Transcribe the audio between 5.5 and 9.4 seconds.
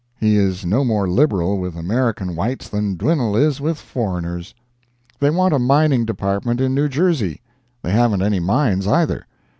a mining department in New Jersey. They haven't any mines either.